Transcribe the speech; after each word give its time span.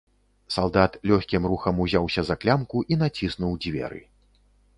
Салдат 0.53 0.91
лёгкім 1.11 1.45
рухам 1.51 1.81
узяўся 1.85 2.21
за 2.31 2.39
клямку 2.45 2.83
і 2.95 2.99
націснуў 3.03 3.53
дзверы. 3.63 4.01